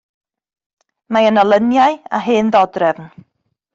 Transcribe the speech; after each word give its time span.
Mae 1.17 1.29
yno 1.31 1.43
luniau 1.49 1.99
a 2.19 2.23
hen 2.29 2.51
ddodrefn. 2.57 3.11